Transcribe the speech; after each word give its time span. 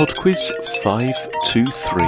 Podquiz 0.00 0.40
523. 0.82 2.04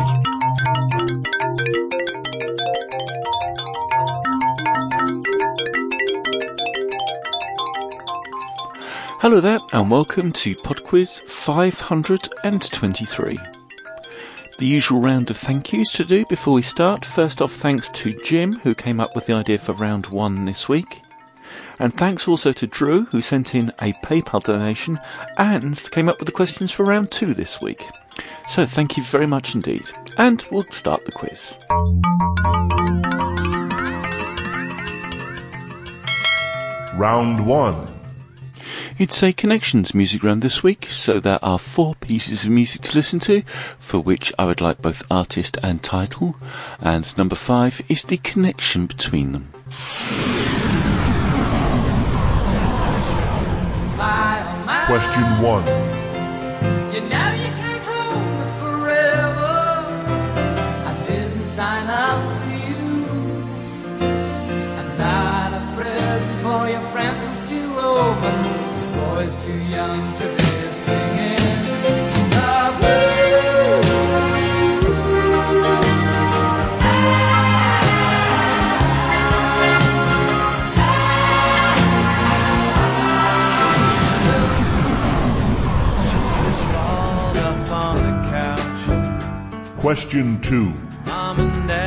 Hello 9.20 9.42
there, 9.42 9.58
and 9.74 9.90
welcome 9.90 10.32
to 10.32 10.54
Podquiz 10.54 11.20
523. 11.20 13.38
The 14.56 14.66
usual 14.66 15.00
round 15.00 15.28
of 15.28 15.36
thank 15.36 15.74
yous 15.74 15.92
to 15.92 16.06
do 16.06 16.24
before 16.24 16.54
we 16.54 16.62
start. 16.62 17.04
First 17.04 17.42
off, 17.42 17.52
thanks 17.52 17.90
to 17.90 18.18
Jim, 18.24 18.54
who 18.60 18.74
came 18.74 19.00
up 19.00 19.14
with 19.14 19.26
the 19.26 19.36
idea 19.36 19.58
for 19.58 19.74
round 19.74 20.06
one 20.06 20.46
this 20.46 20.66
week. 20.66 21.01
And 21.82 21.92
thanks 21.92 22.28
also 22.28 22.52
to 22.52 22.68
Drew, 22.68 23.06
who 23.06 23.20
sent 23.20 23.56
in 23.56 23.70
a 23.80 23.92
PayPal 24.04 24.40
donation 24.40 25.00
and 25.36 25.76
came 25.90 26.08
up 26.08 26.20
with 26.20 26.26
the 26.26 26.32
questions 26.32 26.70
for 26.70 26.84
round 26.84 27.10
two 27.10 27.34
this 27.34 27.60
week. 27.60 27.82
So 28.48 28.64
thank 28.64 28.96
you 28.96 29.02
very 29.02 29.26
much 29.26 29.56
indeed. 29.56 29.90
And 30.16 30.46
we'll 30.52 30.62
start 30.70 31.04
the 31.06 31.10
quiz. 31.10 31.58
Round 36.94 37.44
1. 37.48 37.88
It's 38.98 39.20
a 39.24 39.32
connections 39.32 39.92
music 39.92 40.22
round 40.22 40.42
this 40.42 40.62
week, 40.62 40.86
so 40.88 41.18
there 41.18 41.44
are 41.44 41.58
four 41.58 41.96
pieces 41.96 42.44
of 42.44 42.50
music 42.50 42.82
to 42.82 42.94
listen 42.96 43.18
to, 43.20 43.42
for 43.76 43.98
which 43.98 44.32
I 44.38 44.44
would 44.44 44.60
like 44.60 44.80
both 44.80 45.02
artist 45.10 45.58
and 45.64 45.82
title, 45.82 46.36
and 46.80 47.18
number 47.18 47.34
five 47.34 47.82
is 47.88 48.04
the 48.04 48.18
connection 48.18 48.86
between 48.86 49.32
them. 49.32 49.52
Question 54.86 55.22
1. 55.40 55.66
You 56.92 57.00
know 57.02 57.28
you 57.42 57.50
can't 57.60 57.84
hold 57.84 58.26
me 58.38 58.46
forever. 58.60 59.54
I 60.90 61.04
didn't 61.06 61.46
sign 61.46 61.86
up 61.88 62.18
for 62.42 62.50
you. 62.50 62.86
I'm 64.78 64.98
not 64.98 65.52
a 65.54 65.62
present 65.76 66.36
for 66.42 66.68
your 66.68 66.84
friends 66.90 67.32
open. 67.78 68.42
This 68.42 68.90
boy's 68.90 69.36
too 69.44 69.58
young 69.64 70.14
to 70.14 70.24
be 70.36 70.41
Question 89.92 90.40
2. 90.40 91.81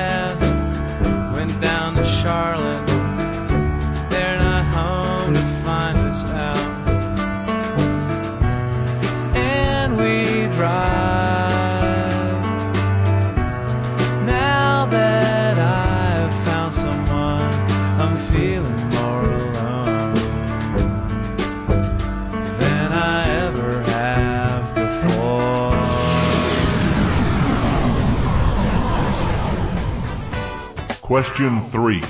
Question 31.15 31.61
3. 31.61 32.01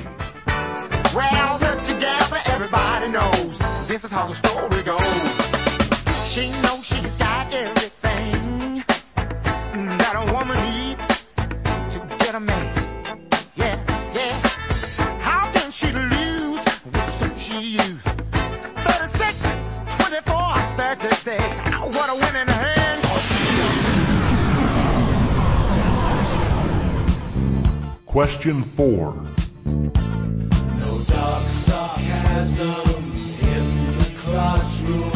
Well, 1.13 1.59
together, 1.85 2.41
everybody 2.47 3.11
knows 3.11 3.59
this 3.87 4.03
is 4.03 4.09
how 4.09 4.25
the 4.25 4.33
story 4.33 4.81
goes. 4.81 4.99
She 6.27 6.49
knows 6.63 6.87
Question 28.25 28.63
4. 28.63 29.13
No 29.65 31.01
dark 31.07 31.47
sarcasm 31.47 33.13
in 33.43 33.97
the 33.99 34.13
classroom. 34.17 35.14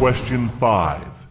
Question 0.00 0.48
5. 0.48 1.26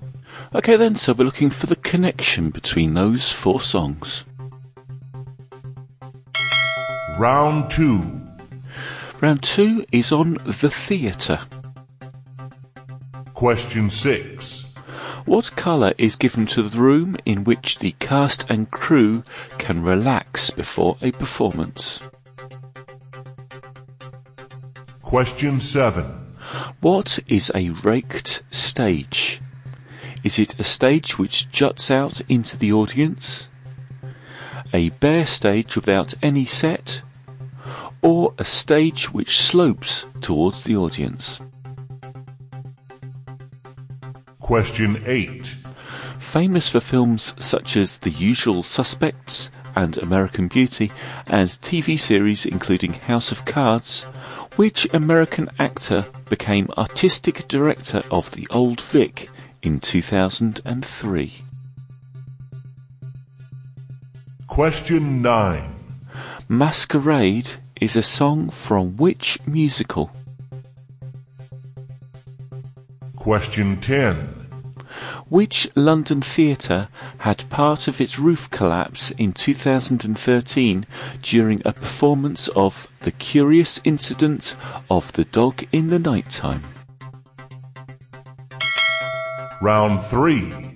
Okay 0.54 0.78
then, 0.78 0.94
so 0.94 1.14
we're 1.14 1.24
looking 1.24 1.50
for 1.50 1.66
the 1.66 1.76
connection 1.78 2.52
between 2.52 2.94
those 2.94 3.32
four 3.32 3.60
songs. 3.60 4.26
Round 7.18 7.72
2. 7.72 8.22
Round 9.22 9.42
two 9.42 9.84
is 9.92 10.12
on 10.12 10.36
the 10.46 10.70
theatre. 10.70 11.40
Question 13.34 13.90
6. 13.90 14.72
What 15.26 15.56
colour 15.56 15.96
is 15.98 16.16
given 16.16 16.46
to 16.46 16.62
the 16.62 16.78
room 16.80 17.18
in 17.26 17.46
which 17.46 17.80
the 17.80 17.94
cast 17.94 18.46
and 18.52 18.70
crew 18.70 19.24
can 19.58 19.82
relax 19.82 20.52
before 20.52 20.96
a 21.02 21.12
performance? 21.14 22.04
Question 25.02 25.60
7. 25.60 26.19
What 26.82 27.20
is 27.28 27.52
a 27.54 27.70
raked 27.70 28.44
stage? 28.52 29.42
Is 30.24 30.40
it 30.40 30.60
a 30.60 30.64
stage 30.64 31.18
which 31.18 31.50
juts 31.50 31.90
out 31.90 32.22
into 32.30 32.58
the 32.58 32.74
audience? 32.74 33.48
A 34.74 34.90
bare 34.90 35.26
stage 35.26 35.76
without 35.76 36.14
any 36.22 36.46
set? 36.46 37.02
Or 38.02 38.34
a 38.38 38.46
stage 38.46 39.14
which 39.14 39.40
slopes 39.40 40.06
towards 40.22 40.64
the 40.64 40.76
audience? 40.76 41.42
Question 44.40 45.04
8. 45.06 45.56
Famous 46.18 46.70
for 46.70 46.80
films 46.80 47.34
such 47.40 47.78
as 47.78 48.00
The 48.00 48.10
Usual 48.10 48.64
Suspects 48.64 49.52
and 49.76 49.98
American 49.98 50.48
Beauty, 50.48 50.92
and 51.28 51.50
TV 51.50 51.98
series 51.98 52.46
including 52.46 52.94
House 52.94 53.32
of 53.32 53.46
Cards, 53.46 54.06
which 54.60 54.94
American 54.94 55.50
actor 55.58 56.06
became 56.28 56.68
artistic 56.78 57.48
director 57.48 58.02
of 58.12 58.30
the 58.32 58.46
Old 58.50 58.82
Vic 58.82 59.30
in 59.62 59.80
2003? 59.80 61.42
Question 64.48 65.22
9. 65.22 65.76
Masquerade 66.50 67.52
is 67.80 67.96
a 67.96 68.04
song 68.04 68.50
from 68.50 68.98
which 68.98 69.40
musical? 69.48 70.12
Question 73.16 73.80
10. 73.80 74.39
Which 75.30 75.70
London 75.76 76.22
theatre 76.22 76.88
had 77.20 77.50
part 77.50 77.88
of 77.88 78.02
its 78.02 78.20
roof 78.20 78.50
collapse 78.50 79.12
in 79.12 79.34
2013 79.34 80.86
during 81.22 81.62
a 81.66 81.74
performance 81.74 82.48
of 82.50 82.88
The 83.00 83.12
Curious 83.12 83.80
Incident 83.84 84.56
of 84.90 85.12
the 85.14 85.26
Dog 85.26 85.66
in 85.72 85.90
the 85.90 86.00
Nighttime? 86.00 86.64
Round 89.62 90.02
3. 90.02 90.70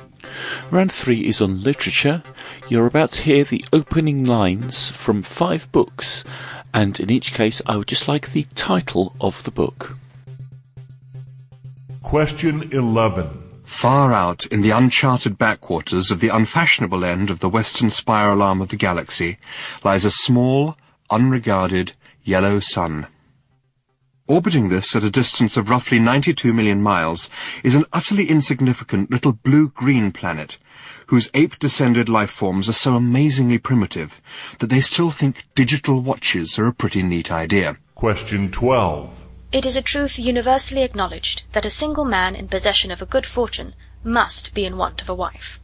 Round 0.71 0.91
three 0.91 1.27
is 1.27 1.41
on 1.41 1.61
literature. 1.61 2.23
You're 2.67 2.87
about 2.87 3.11
to 3.11 3.21
hear 3.21 3.43
the 3.43 3.63
opening 3.71 4.25
lines 4.25 4.89
from 4.89 5.21
five 5.21 5.71
books, 5.71 6.23
and 6.73 6.99
in 6.99 7.09
each 7.09 7.33
case, 7.33 7.61
I 7.65 7.77
would 7.77 7.87
just 7.87 8.07
like 8.07 8.31
the 8.31 8.47
title 8.55 9.15
of 9.21 9.43
the 9.43 9.51
book. 9.51 9.97
Question 12.01 12.69
11. 12.71 13.42
Far 13.73 14.13
out 14.13 14.45
in 14.45 14.61
the 14.61 14.69
uncharted 14.69 15.37
backwaters 15.37 16.09
of 16.09 16.21
the 16.21 16.29
unfashionable 16.29 17.03
end 17.03 17.29
of 17.29 17.39
the 17.39 17.49
western 17.49 17.89
spiral 17.89 18.41
arm 18.41 18.61
of 18.61 18.69
the 18.69 18.77
galaxy 18.77 19.39
lies 19.83 20.05
a 20.05 20.11
small, 20.11 20.77
unregarded, 21.09 21.91
yellow 22.23 22.61
sun. 22.61 23.07
Orbiting 24.25 24.69
this 24.69 24.95
at 24.95 25.03
a 25.03 25.09
distance 25.09 25.57
of 25.57 25.69
roughly 25.69 25.99
92 25.99 26.53
million 26.53 26.81
miles 26.81 27.29
is 27.61 27.75
an 27.75 27.83
utterly 27.91 28.29
insignificant 28.29 29.11
little 29.11 29.33
blue-green 29.33 30.13
planet 30.13 30.59
whose 31.07 31.31
ape-descended 31.33 32.07
life 32.07 32.31
forms 32.31 32.69
are 32.69 32.73
so 32.73 32.95
amazingly 32.95 33.57
primitive 33.57 34.21
that 34.59 34.67
they 34.67 34.79
still 34.79 35.09
think 35.09 35.45
digital 35.55 35.99
watches 35.99 36.57
are 36.57 36.67
a 36.67 36.73
pretty 36.73 37.03
neat 37.03 37.31
idea. 37.31 37.75
Question 37.95 38.49
12. 38.49 39.32
It 39.53 39.67
is 39.67 39.75
a 39.75 39.83
truth 39.83 40.17
universally 40.17 40.81
acknowledged 40.81 41.43
that 41.51 41.63
a 41.63 41.69
single 41.69 42.05
man 42.05 42.35
in 42.35 42.47
possession 42.47 42.89
of 42.89 43.03
a 43.03 43.05
good 43.05 43.23
fortune 43.23 43.75
must 44.03 44.55
be 44.55 44.65
in 44.65 44.77
want 44.77 45.03
of 45.03 45.09
a 45.09 45.13
wife. 45.13 45.59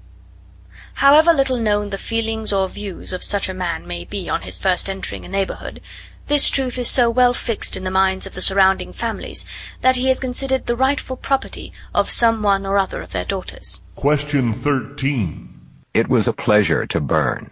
However 0.93 1.33
little 1.33 1.57
known 1.57 1.89
the 1.89 1.97
feelings 1.97 2.53
or 2.53 2.69
views 2.69 3.13
of 3.13 3.23
such 3.23 3.49
a 3.49 3.53
man 3.55 3.87
may 3.87 4.05
be 4.05 4.29
on 4.29 4.43
his 4.43 4.59
first 4.59 4.91
entering 4.91 5.25
a 5.25 5.27
neighbourhood, 5.27 5.81
this 6.27 6.51
truth 6.51 6.77
is 6.77 6.87
so 6.87 7.09
well 7.09 7.33
fixed 7.33 7.75
in 7.75 7.83
the 7.83 7.89
minds 7.89 8.27
of 8.27 8.35
the 8.35 8.43
surrounding 8.43 8.93
families 8.93 9.43
that 9.81 9.95
he 9.95 10.07
is 10.11 10.19
considered 10.19 10.67
the 10.67 10.75
rightful 10.75 11.17
property 11.17 11.73
of 11.91 12.11
some 12.11 12.43
one 12.43 12.67
or 12.67 12.77
other 12.77 13.01
of 13.01 13.11
their 13.11 13.25
daughters. 13.25 13.81
Question 13.95 14.53
13. 14.53 15.49
It 15.95 16.07
was 16.07 16.27
a 16.27 16.33
pleasure 16.33 16.85
to 16.85 17.01
burn. 17.01 17.49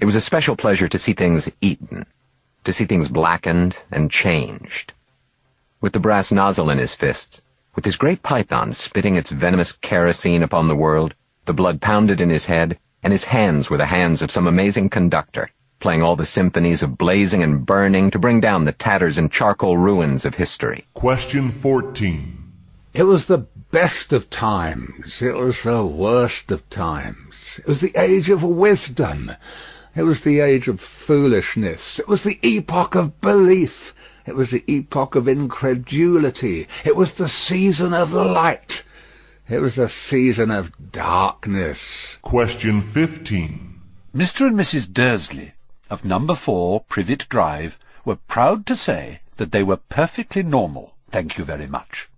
It 0.00 0.06
was 0.06 0.16
a 0.16 0.22
special 0.22 0.56
pleasure 0.56 0.88
to 0.88 0.98
see 0.98 1.12
things 1.12 1.50
eaten, 1.60 2.06
to 2.64 2.72
see 2.72 2.86
things 2.86 3.08
blackened 3.08 3.84
and 3.92 4.10
changed. 4.10 4.94
With 5.86 5.92
the 5.92 6.00
brass 6.00 6.32
nozzle 6.32 6.68
in 6.68 6.78
his 6.78 6.96
fists, 6.96 7.42
with 7.76 7.84
his 7.84 7.94
great 7.94 8.24
python 8.24 8.72
spitting 8.72 9.14
its 9.14 9.30
venomous 9.30 9.70
kerosene 9.70 10.42
upon 10.42 10.66
the 10.66 10.74
world, 10.74 11.14
the 11.44 11.54
blood 11.54 11.80
pounded 11.80 12.20
in 12.20 12.28
his 12.28 12.46
head, 12.46 12.80
and 13.04 13.12
his 13.12 13.26
hands 13.26 13.70
were 13.70 13.76
the 13.76 13.86
hands 13.86 14.20
of 14.20 14.32
some 14.32 14.48
amazing 14.48 14.88
conductor, 14.88 15.52
playing 15.78 16.02
all 16.02 16.16
the 16.16 16.26
symphonies 16.26 16.82
of 16.82 16.98
blazing 16.98 17.40
and 17.40 17.64
burning 17.64 18.10
to 18.10 18.18
bring 18.18 18.40
down 18.40 18.64
the 18.64 18.72
tatters 18.72 19.16
and 19.16 19.30
charcoal 19.30 19.78
ruins 19.78 20.24
of 20.24 20.34
history. 20.34 20.86
Question 20.94 21.52
14. 21.52 22.36
It 22.92 23.04
was 23.04 23.26
the 23.26 23.46
best 23.70 24.12
of 24.12 24.28
times. 24.28 25.22
It 25.22 25.36
was 25.36 25.62
the 25.62 25.86
worst 25.86 26.50
of 26.50 26.68
times. 26.68 27.60
It 27.60 27.68
was 27.68 27.80
the 27.80 27.96
age 27.96 28.28
of 28.28 28.42
wisdom. 28.42 29.30
It 29.94 30.02
was 30.02 30.22
the 30.22 30.40
age 30.40 30.66
of 30.66 30.80
foolishness. 30.80 32.00
It 32.00 32.08
was 32.08 32.24
the 32.24 32.40
epoch 32.42 32.96
of 32.96 33.20
belief. 33.20 33.94
It 34.26 34.34
was 34.34 34.50
the 34.50 34.64
epoch 34.66 35.14
of 35.14 35.28
incredulity. 35.28 36.66
It 36.84 36.96
was 36.96 37.12
the 37.12 37.28
season 37.28 37.94
of 37.94 38.12
light. 38.12 38.82
It 39.48 39.60
was 39.60 39.76
the 39.76 39.88
season 39.88 40.50
of 40.50 40.90
darkness. 40.90 42.18
Question 42.22 42.80
15. 42.80 43.80
Mr. 44.12 44.48
and 44.48 44.58
Mrs. 44.58 44.92
Dursley 44.92 45.52
of 45.88 46.04
number 46.04 46.34
4 46.34 46.80
Privet 46.88 47.28
Drive 47.28 47.78
were 48.04 48.16
proud 48.16 48.66
to 48.66 48.74
say 48.74 49.20
that 49.36 49.52
they 49.52 49.62
were 49.62 49.76
perfectly 49.76 50.42
normal, 50.42 50.94
thank 51.10 51.38
you 51.38 51.44
very 51.44 51.68
much. 51.68 52.08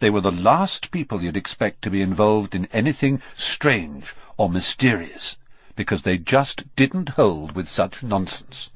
They 0.00 0.10
were 0.10 0.20
the 0.20 0.32
last 0.32 0.90
people 0.90 1.22
you'd 1.22 1.36
expect 1.36 1.82
to 1.82 1.90
be 1.90 2.02
involved 2.02 2.56
in 2.56 2.66
anything 2.72 3.22
strange 3.34 4.14
or 4.36 4.48
mysterious, 4.48 5.36
because 5.76 6.02
they 6.02 6.18
just 6.18 6.74
didn't 6.74 7.10
hold 7.10 7.52
with 7.52 7.68
such 7.68 8.02
nonsense. 8.02 8.70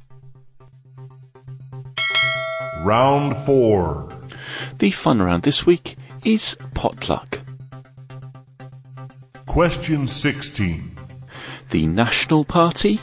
Round 2.80 3.36
4. 3.36 4.08
The 4.78 4.92
fun 4.92 5.20
round 5.20 5.42
this 5.42 5.66
week 5.66 5.96
is 6.24 6.56
potluck. 6.74 7.40
Question 9.46 10.06
16. 10.06 10.96
The 11.70 11.86
National 11.86 12.44
Party, 12.44 13.00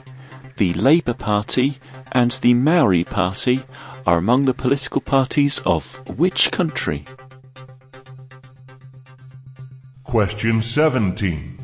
the 0.55 0.73
Labour 0.75 1.13
Party, 1.13 1.79
and 2.13 2.31
the 2.31 2.53
Maori 2.53 3.03
Party 3.03 3.63
are 4.07 4.17
among 4.17 4.45
the 4.45 4.53
political 4.53 5.01
parties 5.01 5.59
of 5.65 6.07
which 6.17 6.51
country? 6.51 7.03
Question 10.05 10.61
17. 10.61 11.59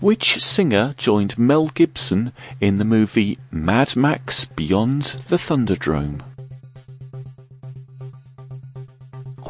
Which 0.00 0.42
singer 0.42 0.94
joined 0.96 1.38
Mel 1.38 1.68
Gibson 1.68 2.32
in 2.60 2.78
the 2.78 2.84
movie 2.84 3.38
Mad 3.52 3.94
Max 3.94 4.46
Beyond 4.46 5.02
the 5.02 5.36
Thunderdome? 5.36 6.22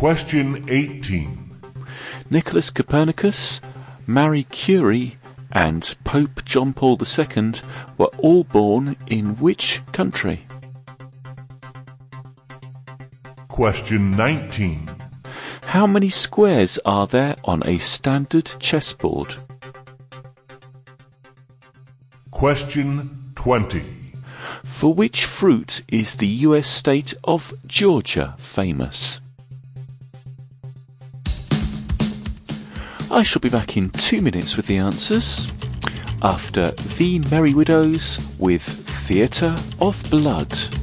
Question 0.00 0.64
18. 0.70 1.60
Nicholas 2.30 2.70
Copernicus, 2.70 3.60
Marie 4.06 4.44
Curie, 4.44 5.18
and 5.52 5.94
Pope 6.04 6.42
John 6.46 6.72
Paul 6.72 6.98
II 6.98 7.52
were 7.98 8.08
all 8.16 8.44
born 8.44 8.96
in 9.08 9.36
which 9.36 9.82
country? 9.92 10.46
Question 13.48 14.16
19. 14.16 14.88
How 15.64 15.86
many 15.86 16.08
squares 16.08 16.78
are 16.86 17.06
there 17.06 17.36
on 17.44 17.62
a 17.66 17.76
standard 17.76 18.46
chessboard? 18.58 19.34
Question 22.30 23.32
20. 23.34 23.82
For 24.64 24.94
which 24.94 25.26
fruit 25.26 25.82
is 25.88 26.14
the 26.14 26.26
US 26.48 26.68
state 26.68 27.12
of 27.22 27.52
Georgia 27.66 28.34
famous? 28.38 29.20
I 33.20 33.22
shall 33.22 33.40
be 33.40 33.50
back 33.50 33.76
in 33.76 33.90
two 33.90 34.22
minutes 34.22 34.56
with 34.56 34.66
the 34.66 34.78
answers 34.78 35.52
after 36.22 36.70
The 36.70 37.18
Merry 37.30 37.52
Widows 37.52 38.18
with 38.38 38.62
Theatre 38.62 39.54
of 39.78 40.02
Blood. 40.08 40.79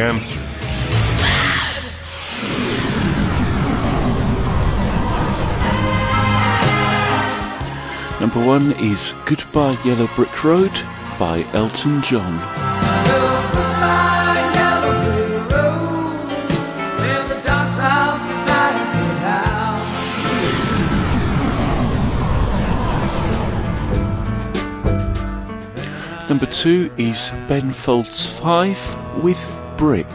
answer. 0.00 0.38
Number 8.20 8.44
one 8.46 8.72
is 8.74 9.14
Goodbye 9.26 9.76
Yellow 9.84 10.06
Brick 10.14 10.44
Road 10.44 10.72
by 11.18 11.44
Elton 11.52 12.00
John. 12.02 12.38
Number 26.28 26.46
two 26.46 26.90
is 26.96 27.32
Ben 27.48 27.72
Folds 27.72 28.38
5 28.38 29.22
with 29.22 29.61
Brick. 29.82 30.06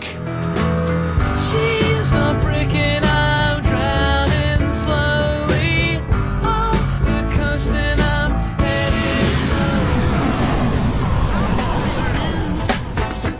She's 1.44 2.14
a 2.14 2.40
brick 2.42 2.74
and 2.74 3.04
I'm 3.06 3.62
drowning 3.64 4.72
slowly 4.72 5.98
off 6.42 7.02
the 7.02 7.30
coast 7.36 7.72
and 7.72 8.00
I'm 8.00 8.32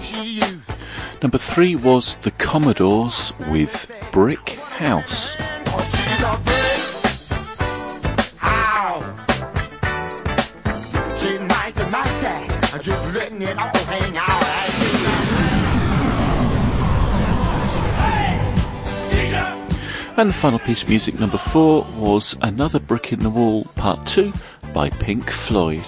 She 0.02 0.42
used 0.42 0.60
Number 1.22 1.38
three 1.38 1.78
was 1.78 2.18
The 2.18 2.32
Commodores 2.32 3.32
with 3.50 3.90
Brick 4.12 4.50
House. 4.50 5.38
And 20.20 20.30
the 20.30 20.34
final 20.34 20.58
piece 20.58 20.82
of 20.82 20.90
music, 20.90 21.20
number 21.20 21.38
four, 21.38 21.86
was 21.96 22.36
Another 22.42 22.80
Brick 22.80 23.14
in 23.14 23.20
the 23.20 23.30
Wall, 23.30 23.66
Part 23.76 24.08
2 24.08 24.34
by 24.74 24.90
Pink 24.90 25.30
Floyd. 25.30 25.86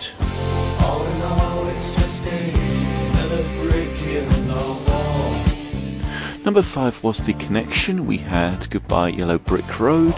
All 0.81 1.01
all, 1.23 1.67
it's 1.67 1.95
just 1.95 2.23
another 2.27 3.41
brick 3.59 3.99
in 4.03 4.47
the 4.47 4.53
wall. 4.87 6.45
Number 6.45 6.61
five 6.61 7.03
was 7.03 7.25
The 7.25 7.33
Connection. 7.33 8.05
We 8.05 8.17
had 8.17 8.69
Goodbye 8.69 9.09
Yellow 9.09 9.39
Brick 9.39 9.79
Road, 9.79 10.13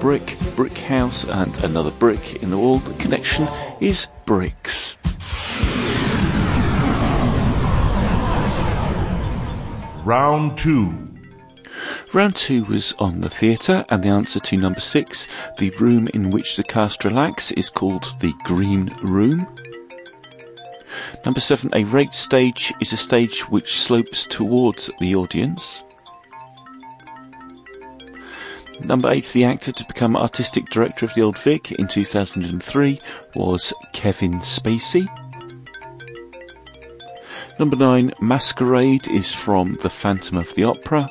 Brick, 0.00 0.36
Brick 0.56 0.76
House, 0.78 1.24
and 1.24 1.56
Another 1.62 1.92
Brick 1.92 2.42
in 2.42 2.50
the 2.50 2.58
Wall. 2.58 2.80
The 2.80 2.94
connection 2.94 3.46
is 3.78 4.08
bricks. 4.24 4.96
Round 10.04 10.58
2. 10.58 11.05
Round 12.16 12.34
two 12.34 12.64
was 12.64 12.94
on 12.98 13.20
the 13.20 13.28
theatre, 13.28 13.84
and 13.90 14.02
the 14.02 14.08
answer 14.08 14.40
to 14.40 14.56
number 14.56 14.80
six, 14.80 15.28
the 15.58 15.68
room 15.78 16.08
in 16.14 16.30
which 16.30 16.56
the 16.56 16.64
cast 16.64 17.04
relax, 17.04 17.52
is 17.52 17.68
called 17.68 18.18
the 18.20 18.32
Green 18.44 18.86
Room. 19.02 19.46
Number 21.26 21.40
seven, 21.40 21.68
a 21.74 21.84
raked 21.84 22.14
stage 22.14 22.72
is 22.80 22.94
a 22.94 22.96
stage 22.96 23.50
which 23.50 23.78
slopes 23.78 24.24
towards 24.24 24.90
the 24.98 25.14
audience. 25.14 25.84
Number 28.80 29.12
eight, 29.12 29.26
the 29.34 29.44
actor 29.44 29.72
to 29.72 29.84
become 29.84 30.16
artistic 30.16 30.70
director 30.70 31.04
of 31.04 31.12
the 31.12 31.20
Old 31.20 31.36
Vic 31.36 31.72
in 31.72 31.86
2003 31.86 32.98
was 33.34 33.74
Kevin 33.92 34.40
Spacey. 34.40 35.06
Number 37.58 37.76
nine, 37.76 38.14
Masquerade 38.22 39.06
is 39.08 39.34
from 39.34 39.74
The 39.82 39.90
Phantom 39.90 40.38
of 40.38 40.54
the 40.54 40.64
Opera. 40.64 41.10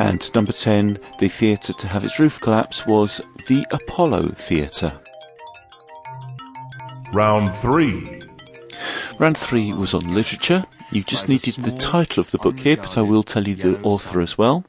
And 0.00 0.34
number 0.34 0.50
10, 0.50 0.96
the 1.18 1.28
theatre 1.28 1.74
to 1.74 1.86
have 1.86 2.04
its 2.04 2.18
roof 2.18 2.40
collapse 2.40 2.86
was 2.86 3.20
the 3.48 3.66
Apollo 3.70 4.28
Theatre. 4.30 4.98
Round 7.12 7.52
3. 7.52 8.22
Round 9.18 9.36
3 9.36 9.74
was 9.74 9.92
on 9.92 10.14
literature. 10.14 10.64
You 10.90 11.02
just 11.02 11.28
needed 11.28 11.56
the 11.56 11.72
title 11.72 12.22
of 12.22 12.30
the 12.30 12.38
book 12.38 12.58
here, 12.58 12.78
but 12.78 12.96
I 12.96 13.02
will 13.02 13.22
tell 13.22 13.46
you 13.46 13.54
the 13.54 13.78
author 13.82 14.22
as 14.22 14.38
well. 14.38 14.64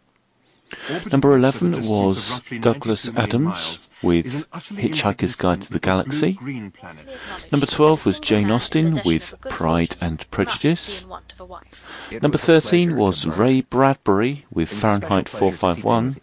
Number 1.12 1.34
11 1.34 1.88
was 1.88 2.42
Douglas 2.60 3.10
Adams 3.16 3.90
with 4.02 4.50
Hitchhiker's 4.52 5.36
Guide 5.36 5.62
to 5.64 5.72
the 5.74 5.80
Galaxy. 5.80 6.38
Number 7.52 7.66
12 7.66 8.06
was 8.06 8.20
Jane 8.20 8.52
Austen 8.52 9.00
with 9.06 9.36
Pride 9.50 9.96
and 10.02 10.30
Prejudice. 10.32 11.06
Number 12.22 12.38
13 12.38 12.96
was 12.96 13.28
Ray 13.28 13.62
Bradbury 13.62 14.46
with 14.52 14.70
Fahrenheit 14.70 15.30
451. 15.30 16.16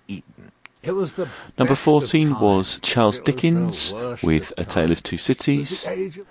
It 0.88 0.94
was 0.94 1.12
the 1.12 1.28
Number 1.58 1.74
14 1.74 2.40
was 2.40 2.80
Charles 2.80 3.16
It 3.18 3.20
was 3.20 3.26
the 3.26 3.32
Dickens 3.32 3.94
with 4.22 4.54
A 4.56 4.64
Tale 4.64 4.90
of. 4.90 5.02
Two 5.02 5.18
Cities. 5.18 5.82
the 5.82 5.92
age 5.92 6.16
of- 6.16 6.26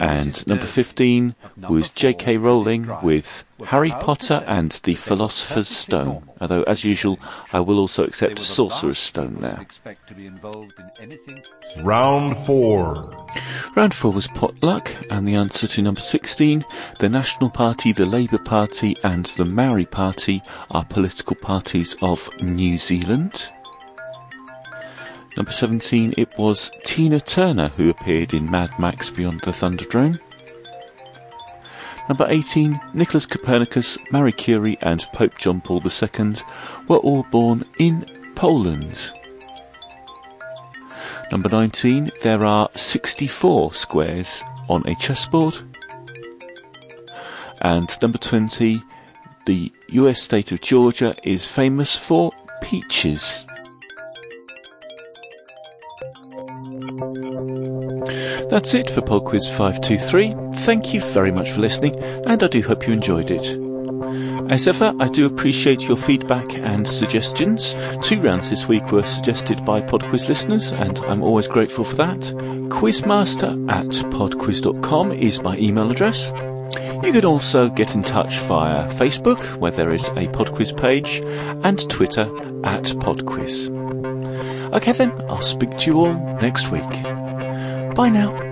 And 0.00 0.44
number 0.48 0.64
15 0.66 1.36
was 1.68 1.90
J.K. 1.90 2.36
Rowling 2.38 2.90
with 3.04 3.44
Harry 3.66 3.92
Potter 3.92 4.42
and 4.48 4.72
the 4.82 4.96
Philosopher's 4.96 5.68
Stone. 5.68 6.28
Although, 6.40 6.64
as 6.64 6.82
usual, 6.82 7.20
I 7.52 7.60
will 7.60 7.78
also 7.78 8.02
accept 8.02 8.40
Sorcerer's 8.40 8.98
Stone 8.98 9.36
there. 9.38 9.60
Expect 9.60 10.08
to 10.08 10.14
be 10.14 10.26
involved 10.26 10.72
in 10.80 10.90
anything 11.00 11.44
Round 11.84 12.36
4. 12.36 13.28
Round 13.76 13.94
4 13.94 14.12
was 14.12 14.26
Potluck, 14.26 14.92
and 15.08 15.28
the 15.28 15.36
answer 15.36 15.68
to 15.68 15.82
number 15.82 16.00
16 16.00 16.64
the 16.98 17.08
National 17.08 17.48
Party, 17.48 17.92
the 17.92 18.06
Labour 18.06 18.38
Party, 18.38 18.96
and 19.04 19.26
the 19.26 19.44
Maori 19.44 19.86
Party 19.86 20.42
are 20.72 20.84
political 20.84 21.36
parties 21.36 21.94
of 22.02 22.28
New 22.42 22.76
Zealand. 22.76 23.52
Number 25.36 25.52
17, 25.52 26.14
it 26.16 26.36
was 26.36 26.72
Tina 26.84 27.20
Turner 27.20 27.68
who 27.68 27.88
appeared 27.88 28.34
in 28.34 28.50
Mad 28.50 28.70
Max 28.78 29.10
Beyond 29.10 29.40
the 29.42 29.52
Thunderdome. 29.52 30.18
Number 32.08 32.26
18, 32.28 32.80
Nicholas 32.92 33.26
Copernicus, 33.26 33.96
Marie 34.10 34.32
Curie, 34.32 34.76
and 34.80 35.06
Pope 35.12 35.38
John 35.38 35.60
Paul 35.60 35.80
II 35.84 36.34
were 36.88 36.96
all 36.96 37.22
born 37.30 37.64
in 37.78 38.04
Poland. 38.34 39.12
Number 41.30 41.48
19, 41.48 42.10
there 42.22 42.44
are 42.44 42.68
64 42.74 43.74
squares 43.74 44.42
on 44.68 44.84
a 44.88 44.96
chessboard. 44.96 45.56
And 47.60 47.88
number 48.02 48.18
20, 48.18 48.82
the 49.46 49.72
US 49.90 50.20
state 50.20 50.50
of 50.50 50.60
Georgia 50.60 51.14
is 51.22 51.46
famous 51.46 51.96
for 51.96 52.32
peaches. 52.60 53.46
That's 58.50 58.74
it 58.74 58.90
for 58.90 59.00
Pod 59.00 59.24
Quiz 59.26 59.46
523. 59.46 60.34
Thank 60.64 60.92
you 60.92 61.00
very 61.00 61.30
much 61.30 61.52
for 61.52 61.60
listening, 61.60 61.94
and 62.26 62.42
I 62.42 62.48
do 62.48 62.60
hope 62.60 62.84
you 62.84 62.92
enjoyed 62.92 63.30
it. 63.30 63.46
As 64.50 64.66
ever, 64.66 64.92
I 64.98 65.06
do 65.06 65.24
appreciate 65.24 65.86
your 65.86 65.96
feedback 65.96 66.58
and 66.58 66.86
suggestions. 66.86 67.76
Two 68.02 68.20
rounds 68.20 68.50
this 68.50 68.66
week 68.66 68.90
were 68.90 69.04
suggested 69.04 69.64
by 69.64 69.80
PodQuiz 69.80 70.28
listeners, 70.28 70.72
and 70.72 70.98
I'm 71.04 71.22
always 71.22 71.46
grateful 71.46 71.84
for 71.84 71.94
that. 71.94 72.18
Quizmaster 72.70 73.70
at 73.70 73.86
podquiz.com 74.10 75.12
is 75.12 75.42
my 75.42 75.56
email 75.56 75.88
address. 75.88 76.32
You 77.04 77.12
can 77.12 77.24
also 77.24 77.68
get 77.68 77.94
in 77.94 78.02
touch 78.02 78.38
via 78.40 78.88
Facebook, 78.88 79.58
where 79.58 79.70
there 79.70 79.92
is 79.92 80.08
a 80.08 80.26
PodQuiz 80.26 80.76
page, 80.76 81.22
and 81.62 81.88
Twitter 81.88 82.22
at 82.64 82.82
PodQuiz. 82.82 83.70
Okay 84.74 84.92
then, 84.92 85.12
I'll 85.28 85.40
speak 85.40 85.78
to 85.78 85.90
you 85.90 86.00
all 86.00 86.14
next 86.40 86.72
week. 86.72 87.19
Bye 87.94 88.10
now. 88.10 88.49